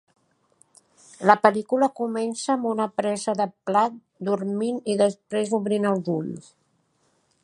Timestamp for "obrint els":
5.59-6.11